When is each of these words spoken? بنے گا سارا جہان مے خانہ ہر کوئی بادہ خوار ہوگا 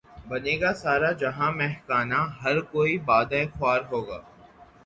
بنے 0.29 0.53
گا 0.61 0.71
سارا 0.81 1.11
جہان 1.21 1.51
مے 1.57 1.67
خانہ 1.85 2.19
ہر 2.41 2.55
کوئی 2.71 2.93
بادہ 3.07 3.41
خوار 3.55 3.81
ہوگا 3.91 4.19